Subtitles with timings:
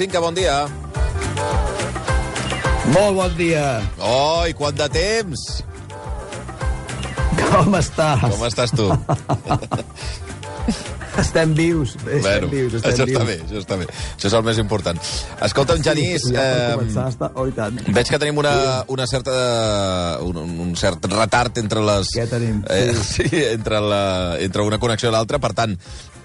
[0.00, 0.64] Cinca, bon dia.
[2.88, 3.82] Molt bon dia.
[4.00, 5.42] Oi, quant de temps!
[7.36, 8.22] Com estàs?
[8.24, 8.86] Com estàs tu?
[11.20, 13.18] Estem vius, estem bueno, vius, estem això vius.
[13.18, 13.86] està bé, això està bé.
[13.90, 15.00] Això és el més important.
[15.44, 17.28] Escolta'm, Genís, Sí, ja eh, començar està...
[17.34, 17.76] Oh, i tant.
[17.90, 18.54] veig que tenim una,
[18.94, 19.34] una certa,
[20.24, 22.14] un, un cert retard entre les...
[22.16, 22.62] Què tenim?
[22.72, 24.00] Eh, sí, entre, la,
[24.40, 25.76] entre una connexió i l'altra, per tant,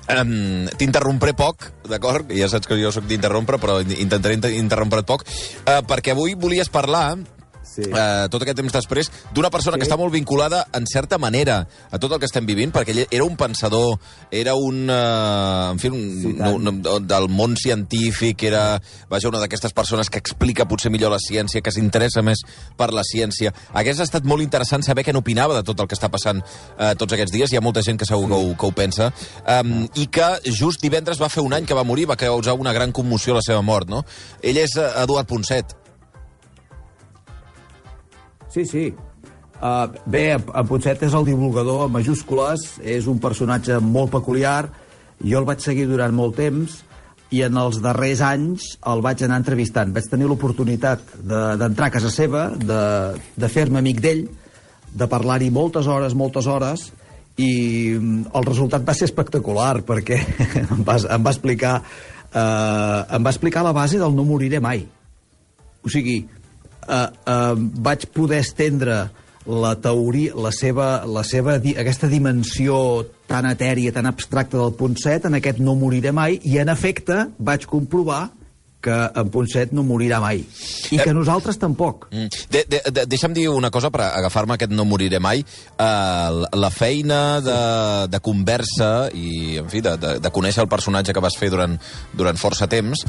[0.06, 2.30] Um, T'interrompré poc, d'acord?
[2.38, 5.26] Ja saps que jo sóc d'interrompre, però intentaré inter interrompre't poc,
[5.66, 7.16] uh, perquè avui volies parlar
[7.66, 7.82] Sí.
[7.82, 9.82] eh, tot aquest temps després, d'una persona Sí.
[9.82, 13.08] que està molt vinculada, en certa manera, a tot el que estem vivint, perquè ell
[13.10, 13.98] era un pensador,
[14.32, 14.88] era un...
[14.90, 16.88] Eh, en fi, un, Sí, un, tant.
[16.88, 18.80] un, del món científic, era,
[19.10, 22.44] vaja, una d'aquestes persones que explica potser millor la ciència, que s'interessa més
[22.78, 23.54] per la ciència.
[23.74, 26.42] Hagués estat molt interessant saber què n'opinava de tot el que està passant
[26.78, 27.52] eh, tots aquests dies.
[27.52, 29.12] Hi ha molta gent que segur que ho, que ho pensa.
[29.48, 32.74] Um, I que just divendres va fer un any que va morir, va causar una
[32.74, 34.04] gran commoció la seva mort, no?
[34.42, 35.76] Ell és eh, Eduard Ponset.
[38.56, 38.86] Sí, sí.
[39.56, 44.70] Uh, bé, en Ponset és el divulgador en majúscules, és un personatge molt peculiar,
[45.20, 46.78] jo el vaig seguir durant molt temps,
[47.36, 49.92] i en els darrers anys el vaig anar entrevistant.
[49.96, 52.80] Vaig tenir l'oportunitat de- d'entrar a casa seva, de,
[53.36, 54.24] de fer-me amic d'ell,
[54.96, 56.86] de parlar-hi moltes hores, moltes hores,
[57.36, 57.52] i
[58.00, 60.22] mm, el resultat va ser espectacular, perquè
[60.78, 64.86] em va, em va explicar eh, em va explicar la base del no moriré mai.
[65.84, 66.22] O sigui,
[66.88, 67.54] eh, eh,
[67.86, 69.06] vaig poder estendre
[69.46, 72.78] la teoria, la seva, la seva, aquesta dimensió
[73.30, 77.28] tan etèria, tan abstracta del punt 7 en aquest no moriré mai, i en efecte
[77.38, 78.30] vaig comprovar
[78.86, 80.44] que en 7 no morirà mai.
[80.94, 82.06] I que nosaltres tampoc.
[82.12, 82.44] Mm.
[82.54, 85.42] De, de, de, deixa'm dir una cosa per agafar-me aquest no moriré mai.
[85.74, 87.62] Uh, la feina de,
[88.14, 91.80] de conversa i, en fi, de, de, de conèixer el personatge que vas fer durant,
[92.14, 93.08] durant força temps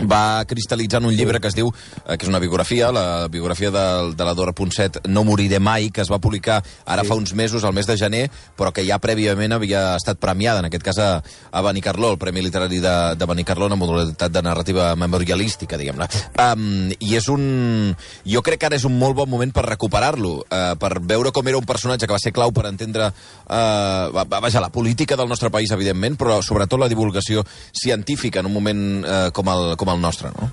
[0.00, 1.70] va cristal·litzar en un llibre que es diu,
[2.06, 3.84] eh, que és una biografia, la biografia de,
[4.16, 7.08] de la Dora Ponset, No moriré mai, que es va publicar ara sí.
[7.08, 8.24] fa uns mesos, al mes de gener,
[8.56, 12.42] però que ja prèviament havia estat premiada, en aquest cas a, a Benicarló, el Premi
[12.42, 16.08] Literari de, de Benicarló, en modalitat de narrativa memorialística, diguem-ne.
[16.40, 17.94] Um, I és un...
[18.28, 21.48] Jo crec que ara és un molt bon moment per recuperar-lo, uh, per veure com
[21.48, 25.50] era un personatge que va ser clau per entendre uh, vaja, la política del nostre
[25.50, 30.00] país, evidentment, però sobretot la divulgació científica en un moment uh, com, el, com el
[30.02, 30.50] nostre, no?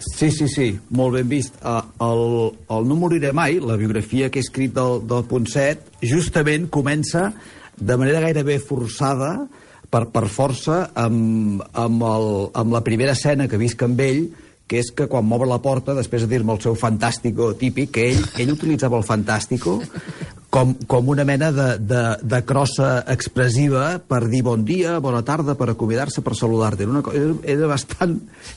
[0.00, 1.56] Sí, sí, sí, molt ben vist.
[1.60, 2.22] Uh, el,
[2.72, 7.30] el No moriré mai, la biografia que he escrit del, del 7, justament comença
[7.76, 9.34] de manera gairebé forçada,
[9.90, 14.22] per, per força, amb, amb, el, amb la primera escena que visc amb ell,
[14.70, 18.04] que és que quan m'obre la porta, després de dir-me el seu fantàstico típic, que
[18.12, 19.80] ell, ell utilitzava el fantàstico
[20.50, 25.56] com, com una mena de, de, de crossa expressiva per dir bon dia, bona tarda,
[25.58, 26.86] per acomiadar-se, per saludar-te.
[26.86, 28.16] Era, una era, era, bastant,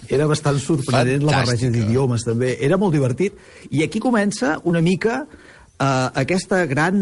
[0.09, 1.73] era bastant sorprenent la barreja Fantàstica.
[1.79, 2.53] d'idiomes, també.
[2.62, 3.38] Era molt divertit.
[3.72, 7.02] I aquí comença una mica eh, aquesta gran...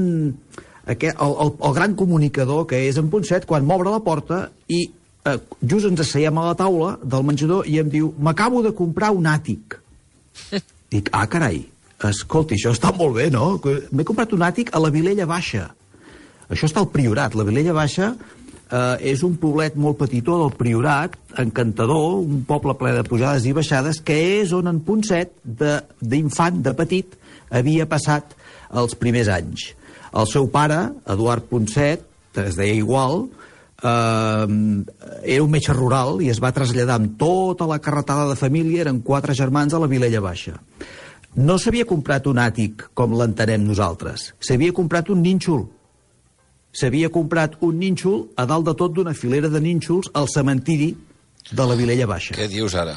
[0.92, 4.88] Aquest, el, el, el gran comunicador que és en Ponset quan m'obre la porta i
[5.26, 9.12] eh, just ens asseiem a la taula del menjador i em diu m'acabo de comprar
[9.16, 9.78] un àtic.
[10.92, 11.64] Dic, ah, carai,
[12.10, 13.56] escolti, això està molt bé, no?
[13.64, 15.70] M'he comprat un àtic a la Vilella Baixa.
[16.52, 17.36] Això està al Priorat.
[17.38, 22.96] La Vilella Baixa eh, és un poblet molt petitó del Priorat, encantador, un poble ple
[22.98, 27.16] de pujades i baixades, que és on en Ponset, d'infant, de, de petit,
[27.52, 28.36] havia passat
[28.82, 29.72] els primers anys.
[30.12, 32.04] El seu pare, Eduard Ponset,
[32.42, 33.30] es deia igual,
[33.84, 34.48] eh,
[35.36, 39.02] era un metge rural i es va traslladar amb tota la carretada de família, eren
[39.06, 40.58] quatre germans a la Vilella Baixa.
[41.36, 45.68] No s'havia comprat un àtic com l'entenem nosaltres, s'havia comprat un nínxol.
[46.72, 50.94] S'havia comprat un nínxol a dalt de tot d'una filera de nínxols al cementiri
[51.52, 52.36] de la Vilella Baixa.
[52.38, 52.96] Què dius ara?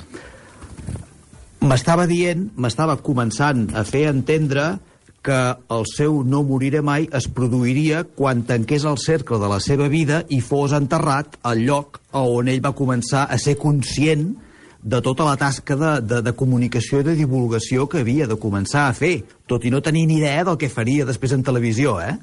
[1.64, 4.74] M'estava dient, m'estava començant a fer entendre
[5.24, 5.40] que
[5.72, 10.22] el seu no moriré mai es produiria quan tanqués el cercle de la seva vida
[10.28, 14.34] i fos enterrat al lloc on ell va començar a ser conscient
[14.84, 18.82] de tota la tasca de, de, de comunicació i de divulgació que havia de començar
[18.84, 19.14] a fer,
[19.48, 22.18] tot i no tenir ni idea del que faria després en televisió, eh?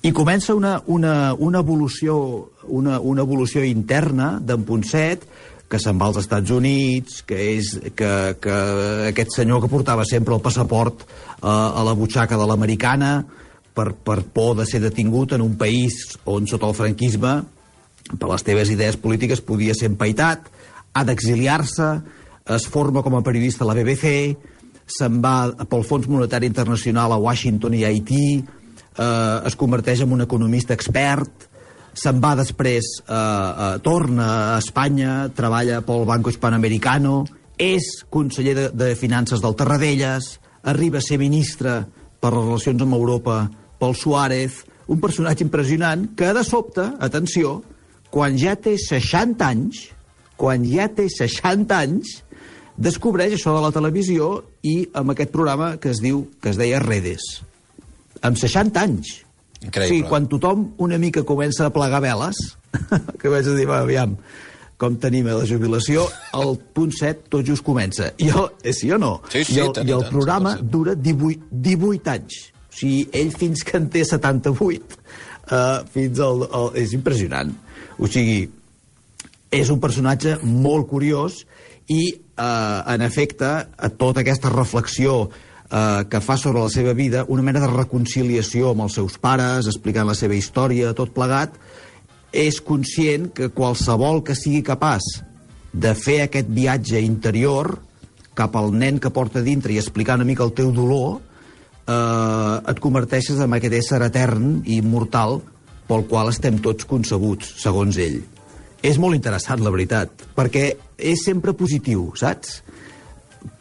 [0.00, 2.16] I comença una, una, una, evolució,
[2.64, 5.28] una, una evolució interna d'en Ponset,
[5.68, 8.10] que se'n va als Estats Units, que és que,
[8.40, 8.56] que
[9.10, 13.18] aquest senyor que portava sempre el passaport eh, a la butxaca de l'americana
[13.74, 17.40] per, per por de ser detingut en un país on sota el franquisme
[18.14, 20.46] per les teves idees polítiques podia ser empaitat,
[20.94, 21.88] ha d'exiliar-se,
[22.54, 24.36] es forma com a periodista a la BBC,
[24.86, 30.14] se'n va pel Fons Monetari Internacional a Washington i a Haití, eh, es converteix en
[30.14, 31.50] un economista expert,
[31.96, 37.24] se'n va després, eh, eh, torna a Espanya, treballa pel Banco Hispanoamericano,
[37.56, 41.86] és conseller de, de Finances del Tarradellas, arriba a ser ministre
[42.20, 43.46] per les relacions amb Europa
[43.80, 47.62] pel Suárez, un personatge impressionant que de sobte, atenció,
[48.12, 49.88] quan ja té 60 anys,
[50.36, 52.20] quan ja té 60 anys,
[52.76, 56.82] descobreix això de la televisió i amb aquest programa que es diu que es deia
[56.82, 57.24] Redes.
[58.20, 59.25] Amb 60 anys.
[59.66, 59.92] Increïble.
[59.92, 62.40] Sigui, quan tothom una mica comença a plegar veles,
[63.20, 64.16] que vaig a dir, va, aviam,
[64.80, 66.04] com tenim a la jubilació,
[66.36, 68.10] el punt 7 tot just comença.
[68.20, 69.16] I el, és sí o no?
[69.32, 70.70] Sí, sí, I el, tant, i el tant, programa 100%.
[70.74, 72.42] dura 18, 18 anys.
[72.66, 75.00] O sigui, ell fins que en té 78,
[75.48, 77.54] uh, fins al, al, és impressionant.
[77.96, 78.44] O sigui,
[79.56, 81.44] és un personatge molt curiós
[81.88, 85.28] i, eh, en efecte, a tota aquesta reflexió
[85.70, 89.66] eh, que fa sobre la seva vida, una mena de reconciliació amb els seus pares,
[89.66, 91.56] explicant la seva història, tot plegat,
[92.32, 95.06] és conscient que qualsevol que sigui capaç
[95.72, 97.76] de fer aquest viatge interior
[98.36, 101.20] cap al nen que porta dintre i explicar una mica el teu dolor,
[101.86, 105.40] eh, et converteixes en aquest ésser etern i immortal
[105.86, 108.20] pel qual estem tots concebuts, segons ell.
[108.84, 110.66] És molt interessant, la veritat, perquè
[110.98, 112.60] és sempre positiu, saps?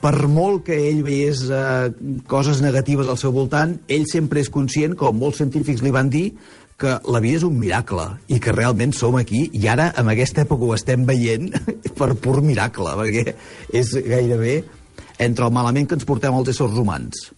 [0.01, 1.89] Per molt que ell veiés eh,
[2.29, 6.29] coses negatives al seu voltant, ell sempre és conscient, com molts científics li van dir,
[6.77, 10.43] que la vida és un miracle i que realment som aquí i ara, en aquesta
[10.43, 11.53] època, ho estem veient
[11.99, 13.35] per pur miracle, perquè
[13.71, 14.57] és gairebé
[15.23, 17.29] entre el malament que ens portem els éssers humans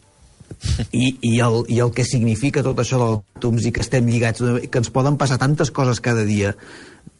[0.89, 4.41] i, i, el, i el que significa tot això dels àtoms i que estem lligats,
[4.41, 6.55] que ens poden passar tantes coses cada dia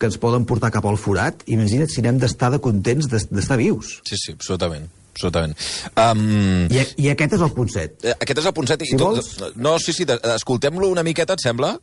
[0.02, 3.58] que ens poden portar cap al forat, imagina't si n'hem d'estar de contents d'es- d'estar
[3.62, 4.00] vius.
[4.10, 4.90] Sí, sí, absolutament.
[5.18, 5.58] Absolutament.
[5.98, 7.98] Um, I, I aquest és el punt set.
[8.06, 8.86] Eh, Aquest és el punt 7.
[8.88, 9.34] Si vols.
[9.58, 10.06] No, sí, sí,
[10.38, 11.74] escoltem-lo una miqueta, et sembla?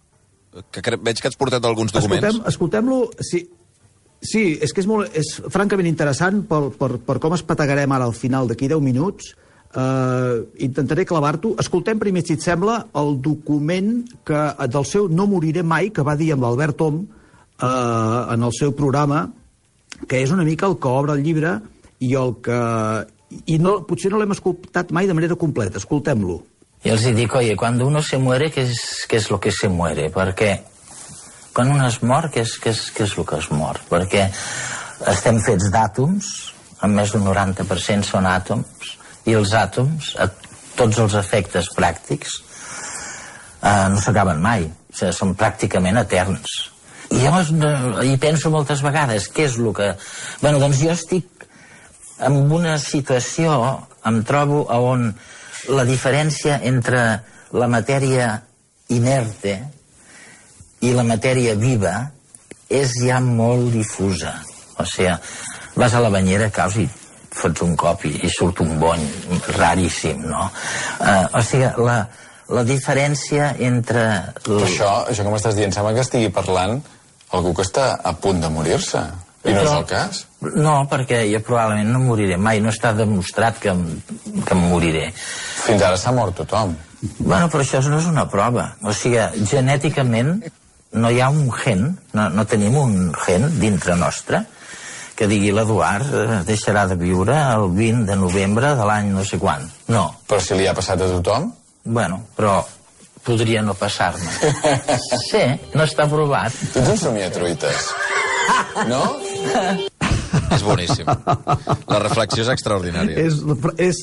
[0.70, 2.22] Que cre- veig que has portat alguns documents.
[2.31, 2.98] Escoltem- Escoltem-lo...
[3.20, 3.42] Sí,
[4.25, 8.14] sí, és que és, molt, és francament interessant per, per, per com espategarem ara al
[8.16, 9.34] final d'aquí 10 minuts.
[9.75, 11.56] Uh, intentaré clavar-t'ho.
[11.58, 14.38] Escoltem primer, si et sembla, el document que,
[14.70, 18.70] del seu No moriré mai, que va dir amb l'Albert Tom uh, en el seu
[18.78, 19.25] programa,
[20.06, 21.56] que és una mica el que obre el llibre
[21.98, 22.60] i el que...
[23.47, 25.81] I no, potser no l'hem escoltat mai de manera completa.
[25.81, 26.43] Escoltem-lo.
[26.85, 29.71] Y els dic, oye, cuando uno se muere, ¿qué es, qué es lo que se
[29.73, 30.11] muere?
[30.12, 30.50] Perquè
[31.55, 33.81] quan un es mor, què és, què és, què és el que es mor?
[33.88, 34.26] Perquè
[35.09, 36.29] estem fets d'àtoms,
[36.85, 38.93] amb més d'un 90% són àtoms,
[39.25, 40.29] i els àtoms, a
[40.76, 42.37] tots els efectes pràctics,
[43.62, 46.59] eh, no s'acaben mai, o sigui, són pràcticament eterns.
[47.15, 47.71] I llavors no,
[48.03, 49.93] hi penso moltes vegades, què és el que...
[50.43, 51.32] Bueno, doncs jo estic
[52.20, 53.55] en una situació,
[54.06, 55.08] em trobo a on
[55.75, 57.00] la diferència entre
[57.55, 58.34] la matèria
[58.93, 59.55] inerte
[60.84, 61.94] i la matèria viva
[62.69, 64.34] és ja molt difusa.
[64.78, 65.14] O sigui,
[65.78, 66.88] vas a la banyera, caus i
[67.34, 69.05] fots un cop i, i surt un bony
[69.56, 70.49] raríssim, no?
[71.00, 71.99] Uh, o sigui, la,
[72.55, 74.05] la diferència entre...
[74.44, 76.78] Això, això que m'estàs dient, sembla que estigui parlant
[77.34, 79.02] algú que està a punt de morir-se.
[79.44, 80.25] I no és el cas.
[80.57, 82.62] No, perquè jo probablement no moriré mai.
[82.64, 83.75] No està demostrat que,
[84.49, 85.11] que moriré.
[85.64, 86.75] Fins ara s'ha mort tothom.
[87.18, 88.71] Bueno, però això no és una prova.
[88.83, 90.38] O sigui, genèticament
[90.95, 94.45] no hi ha un gen, no, no tenim un gen dintre nostre
[95.14, 99.38] que digui l'Eduard eh, deixarà de viure el 20 de novembre de l'any no sé
[99.38, 99.68] quan.
[99.92, 100.09] No.
[100.26, 101.52] Però si li ha passat a tothom,
[101.85, 102.64] Bueno, però
[103.25, 104.30] podria no passar-me.
[105.28, 105.42] Sí,
[105.75, 106.52] no està provat.
[106.73, 107.90] tu ets un somiatruites.
[108.88, 109.02] No?
[110.54, 111.06] És boníssim.
[111.06, 113.18] La reflexió és extraordinària.
[113.24, 113.40] és,
[113.78, 114.02] és,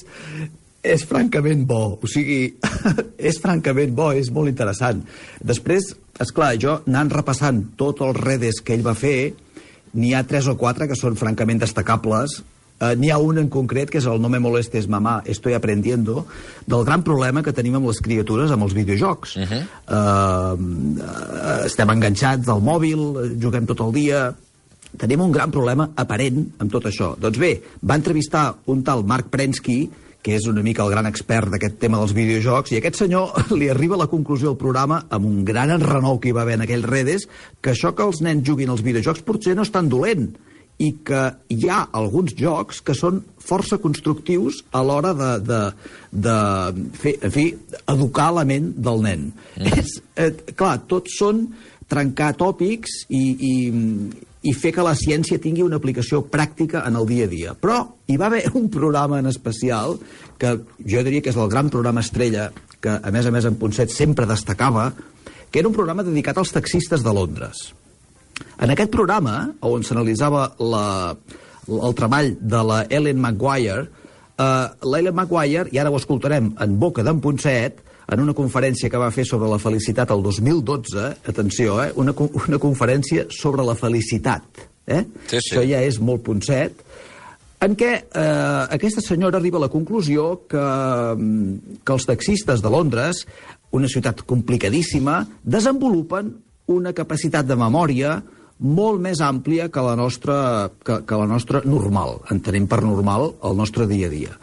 [0.95, 1.81] és francament bo.
[2.01, 2.55] O sigui,
[3.31, 5.03] és francament bo, és molt interessant.
[5.41, 9.33] Després, és clar, jo anant repassant tots els redes que ell va fer,
[9.93, 12.41] n'hi ha tres o quatre que són francament destacables.
[12.81, 16.23] Uh, n'hi ha un en concret, que és el No me molestes mamá, estoy aprendiendo,
[16.65, 19.35] del gran problema que tenim amb les criatures amb els videojocs.
[19.37, 19.61] Uh -huh.
[19.97, 24.31] uh, estem enganxats al mòbil, juguem tot el dia,
[24.99, 27.13] tenim un gran problema aparent amb tot això.
[27.19, 29.81] Doncs bé, va entrevistar un tal Marc Prensky,
[30.21, 33.71] que és una mica el gran expert d'aquest tema dels videojocs, i aquest senyor li
[33.73, 36.67] arriba a la conclusió del programa amb un gran enrenou que hi va haver en
[36.67, 37.27] aquells redes,
[37.61, 40.29] que això que els nens juguin als videojocs potser no és tan dolent,
[40.81, 41.21] i que
[41.53, 45.59] hi ha alguns jocs que són força constructius a l'hora de, de,
[46.25, 46.37] de
[46.97, 47.45] fer, en fi,
[47.93, 49.27] educar la ment del nen.
[49.59, 49.75] Mm.
[49.77, 51.45] És, eh, clar, tots són
[51.91, 53.53] trencar tòpics i, i,
[54.41, 57.53] i fer que la ciència tingui una aplicació pràctica en el dia a dia.
[57.53, 57.77] Però
[58.09, 59.99] hi va haver un programa en especial
[60.41, 62.49] que jo diria que és el gran programa estrella
[62.81, 64.89] que, a més a més, en Ponset sempre destacava,
[65.51, 67.69] que era un programa dedicat als taxistes de Londres.
[68.57, 73.85] En aquest programa, on s'analitzava el treball de la Ellen Maguire,
[74.41, 78.99] eh, l'Ellen Maguire, i ara ho escoltarem en boca d'en Ponset, en una conferència que
[78.99, 84.65] va fer sobre la felicitat el 2012, atenció, eh, una, una conferència sobre la felicitat.
[84.85, 85.05] Eh?
[85.29, 85.39] Sí, sí.
[85.39, 86.83] Això ja és molt Ponset,
[87.61, 90.61] en què eh, aquesta senyora arriba a la conclusió que,
[91.15, 93.23] mm, que els taxistes de Londres,
[93.71, 96.33] una ciutat complicadíssima, desenvolupen
[96.73, 98.17] una capacitat de memòria
[98.61, 100.35] molt més àmplia que la nostra,
[100.85, 102.19] que, que la nostra normal.
[102.33, 104.35] Entenem per normal el nostre dia a dia.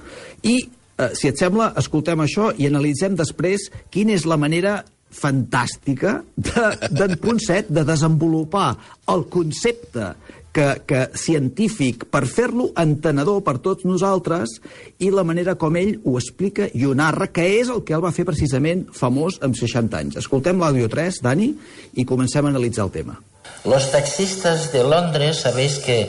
[0.42, 0.56] I,
[0.98, 6.88] eh, si et sembla, escoltem això i analitzem després quina és la manera fantàstica de-
[6.92, 8.76] d'en Ponset de desenvolupar
[9.08, 10.12] el concepte
[10.52, 14.56] que, que científic per fer-lo entenedor per tots nosaltres
[14.98, 18.02] i la manera com ell ho explica i ho narra, que és el que el
[18.04, 20.16] va fer precisament famós amb 60 anys.
[20.20, 21.52] Escoltem l'àudio 3, Dani,
[21.94, 23.18] i comencem a analitzar el tema.
[23.64, 26.00] Los taxistas de Londres, sabéis que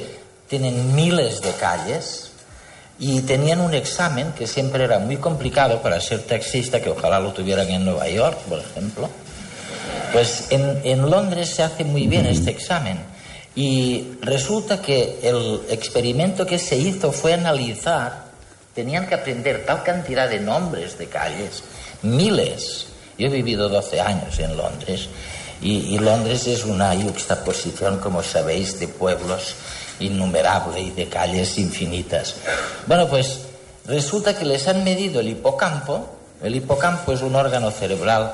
[0.50, 2.29] tienen miles de calles
[3.00, 7.32] y tenían un examen que siempre era muy complicado para ser taxista, que ojalá lo
[7.32, 9.10] tuvieran en Nueva York, por ejemplo.
[10.12, 13.00] Pues en, en Londres se hace muy bien este examen
[13.56, 18.25] y resulta que el experimento que se hizo fue analizar,
[18.75, 21.63] tenían que aprender tal cantidad de nombres de calles,
[22.01, 22.88] miles.
[23.18, 25.08] Yo he vivido 12 años en Londres
[25.62, 29.56] y, y Londres es una yuxtaposición, como sabéis, de pueblos
[30.00, 32.36] innumerable y de calles infinitas.
[32.88, 33.41] Bueno, pues
[33.86, 36.15] resulta que les han medido el hipocampo.
[36.41, 38.34] El hipocampo es un órgano cerebral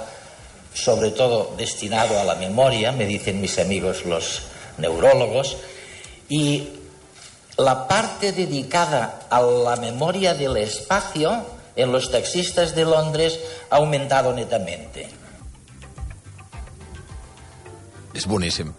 [0.73, 4.41] sobre todo destinado a la memoria, me dicen mis amigos los
[4.77, 5.57] neurólogos,
[6.27, 6.67] y
[7.57, 11.45] la parte dedicada a la memoria del espacio
[11.75, 15.07] en los taxistas de Londres ha aumentado netamente.
[18.15, 18.71] És boníssim.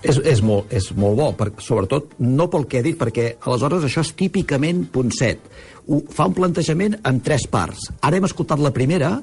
[0.00, 3.84] És, és, molt, és molt bo, per, sobretot no pel que he dit, perquè aleshores
[3.84, 5.42] això és típicament Ponset.
[5.88, 7.90] Ho, fa un plantejament en tres parts.
[8.00, 9.18] Ara hem escoltat la primera,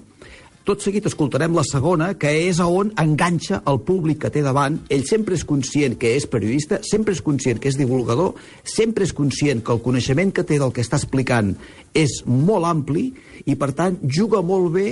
[0.68, 4.82] tot seguit escoltarem la segona, que és a on enganxa el públic que té davant.
[4.92, 8.36] Ell sempre és conscient que és periodista, sempre és conscient que és divulgador,
[8.68, 11.54] sempre és conscient que el coneixement que té del que està explicant
[11.96, 13.14] és molt ampli
[13.46, 14.90] i, per tant, juga molt bé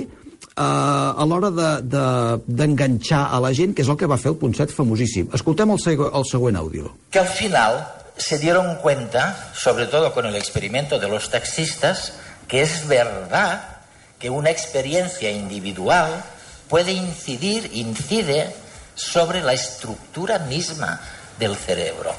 [0.56, 4.32] eh, a l'hora d'enganxar de, de, a la gent, que és el que va fer
[4.32, 5.28] el Ponset famosíssim.
[5.36, 6.94] Escoltem el, seg el següent àudio.
[7.10, 7.82] Que al final
[8.16, 12.14] se dieron cuenta, sobre todo con el experimento de los taxistas,
[12.48, 13.76] que es verdad
[14.18, 16.24] que una experiencia individual
[16.68, 18.54] puede incidir, incide
[18.94, 21.00] sobre la estructura misma
[21.38, 22.12] del cerebro.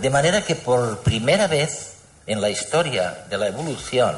[0.00, 1.94] De manera que por primera vez
[2.26, 4.16] en la historia de la evolución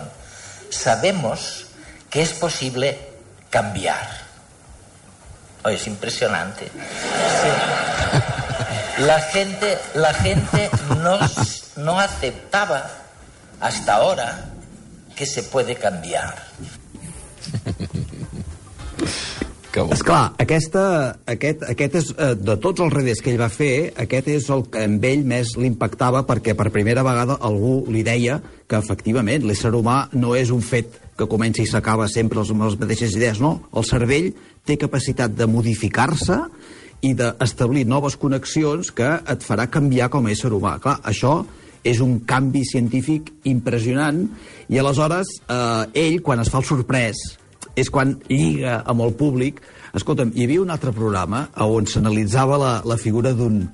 [0.69, 1.67] sabemos
[2.11, 3.12] que es posible
[3.53, 4.09] cambiar.
[5.65, 6.65] Oye, es impresionante.
[6.65, 7.51] Sí.
[9.03, 10.71] La gente, la gente
[11.03, 11.19] no,
[11.77, 12.91] no aceptaba
[13.61, 14.51] hasta ahora
[15.15, 16.35] que se puede cambiar.
[19.73, 19.93] Que bo.
[19.95, 24.29] Esclar, aquesta, aquest, aquest és, eh, de tots els redes que ell va fer, aquest
[24.29, 28.77] és el que amb ell més l'impactava perquè per primera vegada algú li deia que
[28.77, 33.17] efectivament l'ésser humà no és un fet que comença i s'acaba sempre amb les mateixes
[33.17, 33.69] idees, no.
[33.77, 34.33] El cervell
[34.67, 36.39] té capacitat de modificar-se
[37.03, 40.77] i d'establir noves connexions que et farà canviar com a ésser humà.
[40.83, 41.43] Clar, això
[41.85, 44.23] és un canvi científic impressionant
[44.71, 47.19] i aleshores eh, ell, quan es fa el sorprès,
[47.75, 49.61] és quan lliga amb el públic.
[49.97, 53.65] Escolta'm, hi havia un altre programa on s'analitzava la, la figura d'un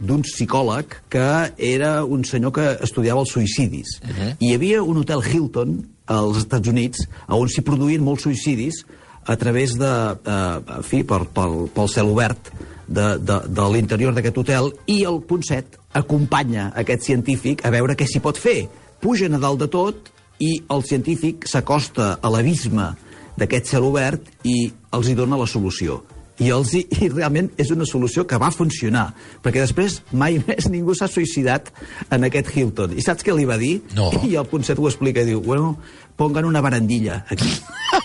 [0.00, 1.28] d'un psicòleg que
[1.58, 3.98] era un senyor que estudiava els suïcidis.
[4.02, 4.36] Uh -huh.
[4.38, 8.84] I hi havia un hotel Hilton als Estats Units on s'hi produïen molts suïcidis
[9.24, 12.52] a través de, eh, en fi, per, pel, pel cel obert
[12.88, 18.06] de, de, de l'interior d'aquest hotel i el Ponset acompanya aquest científic a veure què
[18.08, 18.68] s'hi pot fer.
[19.00, 20.08] Pugen a dalt de tot
[20.40, 22.94] i el científic s'acosta a l'abisme
[23.38, 26.02] d'aquest cel obert i els hi dona la solució.
[26.38, 29.08] I, els I realment és una solució que va funcionar,
[29.42, 31.72] perquè després mai més ningú s'ha suïcidat
[32.14, 32.94] en aquest Hilton.
[32.94, 33.78] I saps què li va dir?
[33.98, 34.10] No.
[34.22, 35.76] I el Ponset ho explica i diu, bueno,
[36.18, 37.50] pongan una barandilla aquí,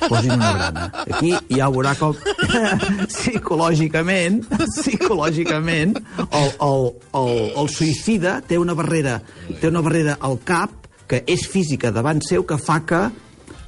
[0.07, 0.85] posin una barana.
[1.05, 2.13] Aquí ja veurà com
[3.13, 4.43] psicològicament,
[4.77, 5.97] psicològicament,
[6.29, 6.87] el, el,
[7.17, 9.19] el, el suïcida té una barrera,
[9.59, 13.03] té una barrera al cap que és física davant seu que fa que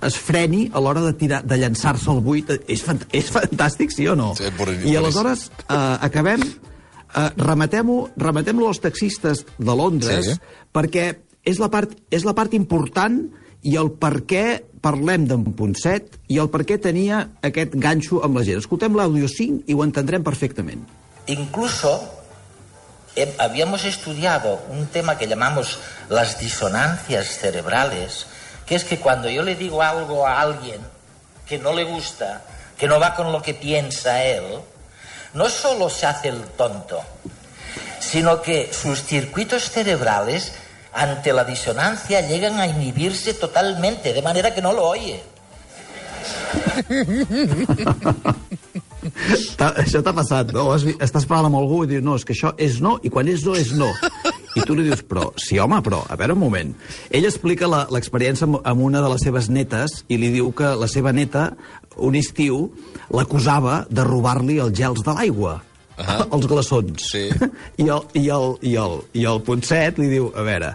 [0.03, 2.49] es freni a l'hora de tirar de llançar-se al buit.
[2.67, 4.33] És, fant és fantàstic, sí o no?
[4.35, 4.91] Sí, boníssim.
[4.91, 6.43] I aleshores eh, acabem...
[7.15, 10.33] Eh, Remetem-ho remetem als taxistes de Londres Sí.
[10.75, 11.05] perquè
[11.47, 13.21] és la, part, és la part important
[13.63, 14.43] i el per què
[14.83, 18.59] parlem d'en Ponset i el per què tenia aquest ganxo amb la gent.
[18.59, 20.83] Escoltem l'àudio 5 i ho entendrem perfectament.
[21.27, 21.93] Incluso
[23.15, 28.25] eh, habíamos estudiado un tema que llamamos las disonancias cerebrales,
[28.65, 30.81] que es que cuando yo le digo algo a alguien
[31.47, 32.41] que no le gusta,
[32.77, 34.43] que no va con lo que piensa él,
[35.33, 37.01] no solo se hace el tonto,
[37.99, 40.53] sino que sus circuitos cerebrales
[40.93, 45.21] ante la disonancia llegan a inhibirse totalmente, de manera que no lo oye.
[49.59, 50.71] Això t'ha passat, no?
[50.75, 53.43] Estàs parlant amb algú i dius, no, és que això és no, i quan és
[53.45, 53.91] no, és no.
[54.55, 56.73] I tu li dius, però, sí, home, però, a veure un moment.
[57.11, 60.73] Ell explica la- l'experiència amb, amb una de les seves netes i li diu que
[60.79, 61.49] la seva neta,
[61.97, 62.69] un estiu,
[63.11, 65.57] l'acusava de robar-li els gels de l'aigua.
[65.97, 66.25] Ahà.
[66.35, 67.09] els glaçons.
[67.11, 67.27] Sí.
[67.83, 70.73] I el, i, el, i, el, I el Ponset li diu, a veure,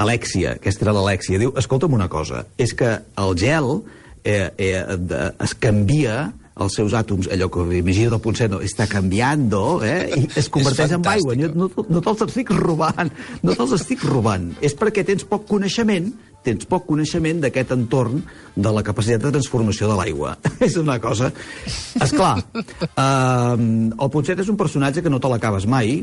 [0.00, 3.82] Alexia, aquesta era l'Alexia, diu, escolta'm una cosa, és que el gel
[4.24, 6.30] eh, eh, de, es canvia
[6.60, 9.46] els seus àtoms, allò que imagina el Ponset, no, està canviant,
[9.86, 10.10] eh?
[10.18, 11.36] i es converteix en aigua.
[11.38, 14.50] No, no, te'ls estic robant, no te'ls estic robant.
[14.60, 18.22] És perquè tens poc coneixement tens poc coneixement d'aquest entorn
[18.58, 20.34] de la capacitat de transformació de l'aigua.
[20.66, 21.30] és una cosa...
[22.02, 26.00] Esclar, uh, el Ponset és un personatge que no te l'acabes mai.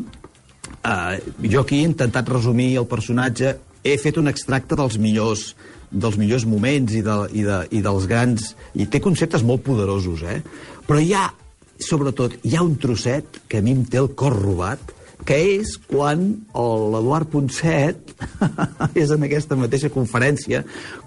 [0.80, 5.54] Uh, jo aquí he intentat resumir el personatge, he fet un extracte dels millors
[5.90, 8.54] dels millors moments i, de, i, de, i dels grans...
[8.78, 10.40] I té conceptes molt poderosos, eh?
[10.86, 11.26] Però hi ha,
[11.82, 14.94] sobretot, hi ha un trosset que a mi em té el cor robat,
[15.26, 16.22] que és quan
[16.56, 18.14] l'Eduard Ponset
[19.02, 20.62] és en aquesta mateixa conferència.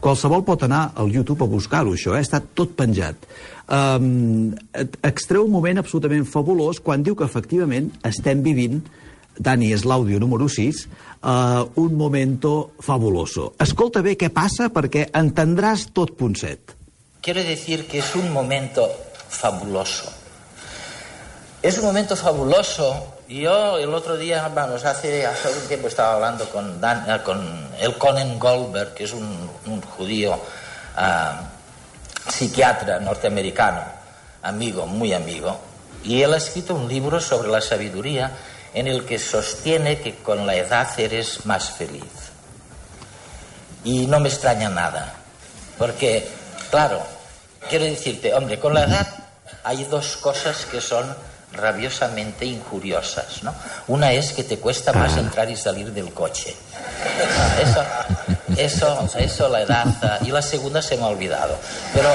[0.05, 2.25] Qualsevol pot anar al YouTube a buscar-ho, això, eh?
[2.25, 3.25] està tot penjat.
[3.73, 4.53] Um,
[5.07, 8.83] extreu un moment absolutament fabulós quan diu que efectivament estem vivint
[9.43, 10.87] Dani, és l'àudio número 6,
[11.23, 13.53] uh, un momento fabuloso.
[13.61, 16.77] Escolta bé què passa perquè entendràs tot Ponset.
[17.23, 18.89] Quiero decir que es un momento
[19.29, 20.11] fabuloso.
[21.63, 23.19] Es un momento fabuloso.
[23.29, 27.39] Yo el otro día, vamos, hace, hace algún tiempo estaba hablando con, Dan- eh, con
[27.81, 30.39] el Conan Goldberg, que es un, un judío
[30.97, 31.41] ah,
[32.29, 33.81] psiquiatra norteamericano,
[34.43, 35.57] amigo, muy amigo,
[36.05, 38.33] y él ha escrito un libro sobre la sabiduría
[38.75, 42.31] en el que sostiene que con la edad eres más feliz.
[43.85, 45.15] Y no me extraña nada,
[45.77, 46.29] porque,
[46.71, 47.03] claro,
[47.69, 49.07] quiero decirte, hombre, con la edad
[49.65, 51.15] hay dos cosas que son
[51.53, 53.55] rabiosamente injuriosas, ¿no?
[53.89, 56.57] Una es que te cuesta más entrar y salir del coche.
[57.61, 57.85] Eso,
[58.57, 61.59] eso, eso la edad, ah, y la segunda se me ha olvidado.
[61.93, 62.09] Pero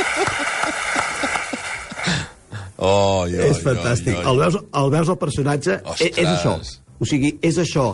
[2.80, 4.14] Oh, oi, és fantàstic.
[4.16, 5.74] Oi, El, veus, el veus el personatge?
[5.84, 6.06] Ostres.
[6.06, 6.54] És, és això.
[7.00, 7.84] O sigui, és això.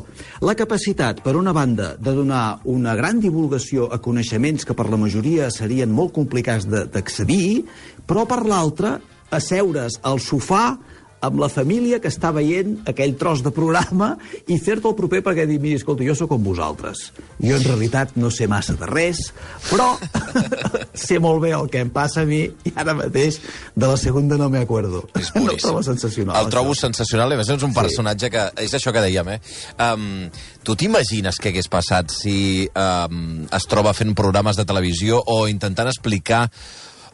[0.47, 4.99] La capacitat, per una banda, de donar una gran divulgació a coneixements que per la
[4.99, 7.65] majoria serien molt complicats de- d'accedir,
[8.07, 9.01] però per l'altra,
[9.35, 10.77] asseure's al sofà
[11.25, 14.13] amb la família que està veient aquell tros de programa
[14.47, 17.11] i fer-te el proper perquè dir, miri, escolta, jo sóc com vosaltres.
[17.41, 19.31] Jo en realitat no sé massa de res,
[19.71, 19.95] però
[21.07, 23.41] sé molt bé el que em passa a mi i ara mateix
[23.75, 25.07] de la segunda no me acuerdo.
[25.17, 25.69] És no el boníssim.
[25.69, 26.41] trobo sensacional.
[26.43, 26.87] El trobo això.
[26.89, 28.49] sensacional, i a més és un personatge que...
[28.67, 29.39] És això que dèiem, eh?
[29.83, 30.27] Um,
[30.67, 35.89] tu t'imagines què hagués passat si um, es troba fent programes de televisió o intentant
[35.93, 36.47] explicar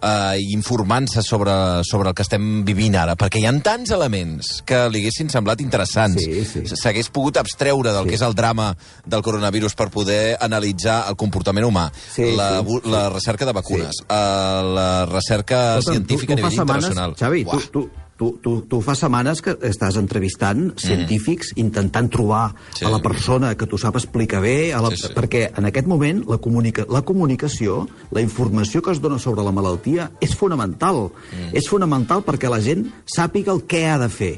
[0.02, 1.52] uh, informant-se sobre,
[1.88, 5.60] sobre el que estem vivint ara, perquè hi ha tants elements que li haguessin semblat
[5.64, 6.22] interessants.
[6.22, 6.64] Sí, sí.
[6.76, 8.08] S'hagués pogut abstreure del Sí.
[8.10, 12.80] que és el drama del coronavirus per poder analitzar el comportament humà, Sí, la, sí,
[12.90, 14.04] la recerca de vacunes, sí.
[14.04, 17.14] uh, la recerca Escolta'm, científica a nivell fa internacional.
[17.16, 17.60] Setmanes, Xavi, Uah.
[17.72, 22.76] tu, tu, tu, tu, tu fa setmanes que estàs entrevistant científics, intentant trobar Mm.
[22.78, 22.84] Sí.
[22.86, 25.12] a la persona que t'ho sap explicar bé, a la, Sí, sí.
[25.14, 29.50] perquè en aquest moment la, comunica, la comunicació, la informació que es dona sobre la
[29.52, 31.10] malaltia és fonamental.
[31.32, 31.50] Mm.
[31.58, 34.32] És fonamental perquè la gent sàpiga el què ha de fer.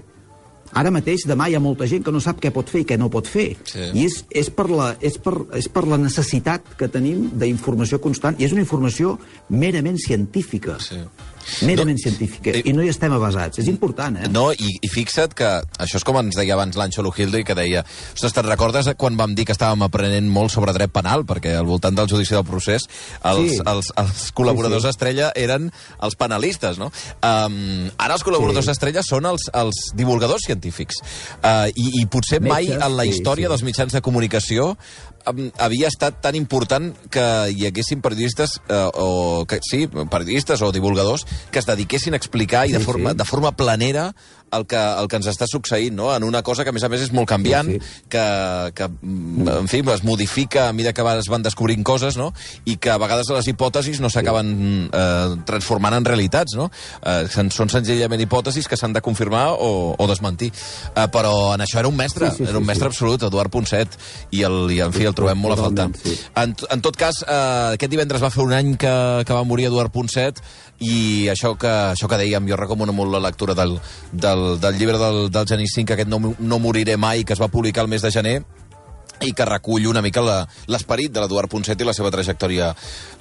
[0.75, 2.97] Ara mateix, demà, hi ha molta gent que no sap què pot fer i què
[2.99, 3.57] no pot fer.
[3.68, 3.79] Sí.
[3.94, 8.35] I és, és, per la, és, per, és per la necessitat que tenim d'informació constant,
[8.40, 9.18] i és una informació
[9.51, 10.81] merament científica.
[10.83, 10.99] Sí.
[11.63, 12.51] Merament No, científica.
[12.51, 13.59] i- I no hi estem avasats.
[13.59, 14.29] És important, eh?
[14.29, 15.45] No, i, i fixa't que
[15.79, 19.35] això és com ens deia abans l'Anxo Lujilde, que deia ostres, te'n recordes quan vam
[19.35, 22.89] dir que estàvem aprenent molt sobre dret penal, perquè al voltant del judici del procés
[23.25, 23.61] els, Sí.
[23.67, 24.95] els, els col·laboradors Sí, sí.
[24.95, 25.71] estrella eren
[26.03, 26.91] els penalistes, no?
[27.23, 28.71] Um, ara els col·laboradors Sí.
[28.71, 30.97] estrella són els, els divulgadors científics.
[31.43, 33.51] Uh, i, I potser mai Metges, en la sí, història sí.
[33.51, 34.77] dels mitjans de comunicació
[35.25, 39.09] havia estat tan important que hi haguessin periodistes uh, o
[39.49, 43.17] que, sí, periodistes o divulgadors que es dediquessin a explicar i de Sí, forma, sí.
[43.17, 44.15] de forma planera
[44.53, 46.11] el que, el que ens està succeint, no?
[46.15, 48.25] En una cosa que, a més a més, és molt canviant, Sí, sí, que,
[48.77, 52.33] que, mm, en fi, es modifica a mesura que es van descobrint coses, no?
[52.65, 56.71] I que a vegades les hipòtesis no s'acaben eh, transformant en realitats, no?
[57.03, 60.53] Eh, són senzillament hipòtesis que s'han de confirmar o, o desmentir.
[60.95, 62.95] Eh, però en això era un mestre, Sí, sí, sí, era un mestre sí.
[62.95, 63.99] absolut, Eduard Ponset,
[64.31, 65.89] i, el, i en fi, el trobem molt a faltar.
[66.03, 66.17] Sí.
[66.41, 68.95] En, en tot cas, eh, aquest divendres va fer un any que,
[69.27, 70.41] que va morir Eduard Ponset
[70.85, 73.77] i això que, això que dèiem, jo recomano molt la lectura del,
[74.13, 77.49] del, del llibre del, del Genís 5, aquest no, no moriré mai, que es va
[77.49, 78.37] publicar el mes de gener,
[79.25, 80.20] i que recull una mica
[80.66, 82.73] l'esperit de l'Eduard Ponset i la seva trajectòria,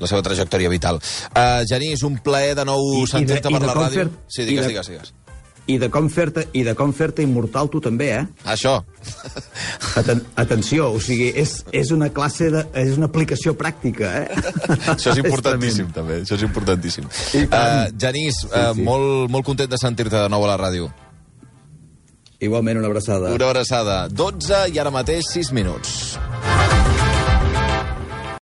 [0.01, 0.97] la seva trajectòria vital.
[1.31, 4.07] Uh, Genís, un plaer de nou sentir-te per la ràdio.
[4.07, 5.13] fer- Sí, digues, de- digues, digues.
[5.71, 8.23] I de com fer-te i de com fer-te immortal tu també, eh?
[8.51, 8.73] Això.
[9.95, 12.65] Aten atenció, o sigui, és, és una classe de...
[12.81, 14.41] és una aplicació pràctica, eh?
[14.95, 16.19] Això és importantíssim, també.
[16.25, 17.07] Això és importantíssim.
[17.45, 18.83] Uh, Genís, uh, sí.
[18.83, 20.89] molt, molt content de sentir-te de nou a la ràdio.
[22.43, 23.31] Igualment, una abraçada.
[23.31, 23.97] Una abraçada.
[24.11, 25.97] 12 i ara mateix 6 minuts.